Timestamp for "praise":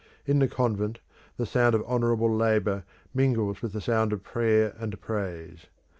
4.99-5.67